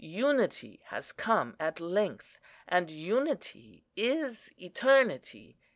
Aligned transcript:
Unity 0.03 0.81
has 0.85 1.11
come 1.11 1.55
at 1.59 1.79
length, 1.79 2.39
and 2.67 2.89
unity 2.89 3.85
is 3.95 4.51
eternity. 4.59 5.59